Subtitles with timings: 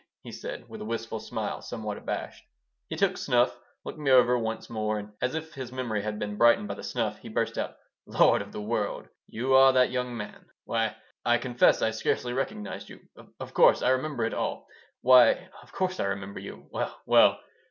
[0.23, 2.43] he said, with a wistful smile, somewhat abashed.
[2.89, 3.55] He took snuff,
[3.85, 6.81] looked me over once more, and, as if his memory had been brightened by the
[6.81, 7.75] snuff, he burst out:
[8.07, 9.09] "Lord of the World!
[9.27, 10.47] You are that young man!
[10.65, 12.99] Why, I confess I scarcely recognize you.
[13.39, 14.65] Of course I remember it all.
[15.01, 16.65] Why, of course I remember you.
[16.71, 17.39] Well, well!